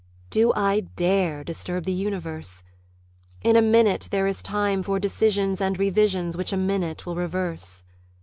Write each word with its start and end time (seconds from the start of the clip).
Do 0.31 0.51
I 0.55 0.79
dare 0.95 1.43
Disturb 1.43 1.83
the 1.83 1.91
universe? 1.91 2.63
In 3.43 3.55
a 3.55 3.61
minute 3.61 4.07
there 4.09 4.25
is 4.25 4.41
time 4.41 4.81
For 4.81 4.97
decisions 4.97 5.61
and 5.61 5.77
revisions 5.77 6.35
which 6.35 6.51
a 6.51 6.57
minute 6.57 7.05
will 7.05 7.13
reverse. 7.15 7.83